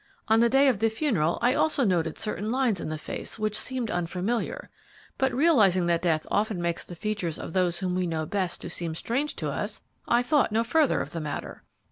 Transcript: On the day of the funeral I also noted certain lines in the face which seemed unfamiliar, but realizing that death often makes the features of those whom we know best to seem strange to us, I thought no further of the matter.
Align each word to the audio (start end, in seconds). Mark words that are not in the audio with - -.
On 0.27 0.39
the 0.39 0.49
day 0.49 0.67
of 0.67 0.79
the 0.79 0.89
funeral 0.89 1.37
I 1.43 1.53
also 1.53 1.85
noted 1.85 2.17
certain 2.17 2.49
lines 2.49 2.79
in 2.79 2.89
the 2.89 2.97
face 2.97 3.37
which 3.37 3.55
seemed 3.55 3.91
unfamiliar, 3.91 4.71
but 5.19 5.31
realizing 5.31 5.85
that 5.85 6.01
death 6.01 6.25
often 6.31 6.59
makes 6.59 6.83
the 6.83 6.95
features 6.95 7.37
of 7.37 7.53
those 7.53 7.81
whom 7.81 7.93
we 7.93 8.07
know 8.07 8.25
best 8.25 8.61
to 8.61 8.69
seem 8.71 8.95
strange 8.95 9.35
to 9.35 9.51
us, 9.51 9.83
I 10.07 10.23
thought 10.23 10.51
no 10.51 10.63
further 10.63 11.01
of 11.01 11.11
the 11.11 11.21
matter. 11.21 11.61